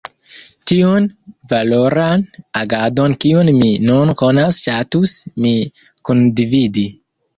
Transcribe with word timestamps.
Tiun 0.69 1.03
valoran 1.51 2.23
agadon 2.61 3.15
kiun 3.25 3.53
mi 3.61 3.69
nun 3.91 4.15
konas 4.23 4.59
ŝatus 4.69 5.15
mi 5.45 5.53
kundividi. 6.11 6.89